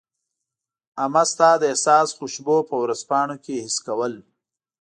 [1.03, 4.13] امه ستا د احساس خوشبو په ورځپاڼو کي حس کول